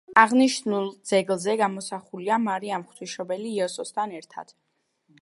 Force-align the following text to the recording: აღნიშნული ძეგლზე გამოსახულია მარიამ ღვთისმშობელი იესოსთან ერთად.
აღნიშნული 0.19 0.89
ძეგლზე 1.09 1.55
გამოსახულია 1.61 2.41
მარიამ 2.49 2.89
ღვთისმშობელი 2.89 3.49
იესოსთან 3.61 4.21
ერთად. 4.23 4.57